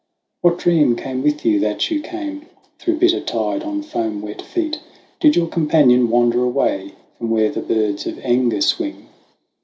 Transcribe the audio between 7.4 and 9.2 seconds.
the birds of Aengus wing?"